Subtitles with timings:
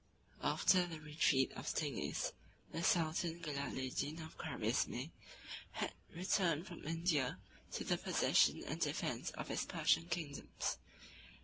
[0.41, 2.31] —M.] After the retreat of Zingis,
[2.71, 5.11] the sultan Gelaleddin of Carizme
[5.73, 7.37] had returned from India
[7.73, 10.79] to the possession and defence of his Persian kingdoms.